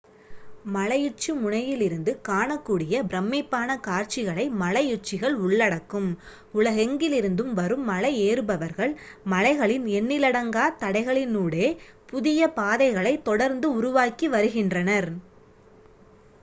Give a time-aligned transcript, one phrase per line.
[0.71, 6.09] மலையுச்சி முனையிலிருந்து காணக்கூடிய பிரமிப்பான காட்சிகளை மலையுச்சிகள் உள்ளடக்கும்
[6.53, 8.93] உலகெங்கிலிருந்தும் வரும் மலை ஏறுபவர்கள்
[9.27, 11.67] மலைகளின் எண்ணிலடங்கா தடைகளினூடே
[12.07, 15.09] புதிய பாதைகளை தொடர்ந்து உருவாக்கி வருகின்றனர்